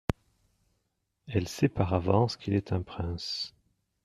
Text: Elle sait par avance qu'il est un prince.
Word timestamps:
Elle 1.27 1.47
sait 1.47 1.69
par 1.69 1.93
avance 1.93 2.35
qu'il 2.35 2.55
est 2.55 2.71
un 2.73 2.81
prince. 2.81 3.53